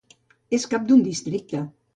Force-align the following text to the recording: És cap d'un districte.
És 0.59 0.65
cap 0.73 0.89
d'un 0.89 1.05
districte. 1.11 1.65